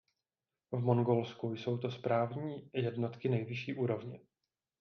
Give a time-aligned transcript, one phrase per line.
[0.71, 4.19] V Mongolsku jsou to správní jednotky nejvyšší úrovně.